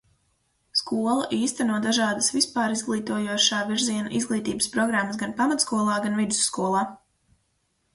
[0.79, 6.87] Skola īsteno dažādas vispārizglītojošā virziena izglītības programmas gan pamatskolā, gan vidusskolā.